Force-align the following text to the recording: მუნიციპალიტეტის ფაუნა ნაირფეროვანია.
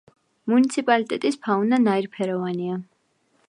მუნიციპალიტეტის 0.53 1.37
ფაუნა 1.45 1.79
ნაირფეროვანია. 1.83 2.83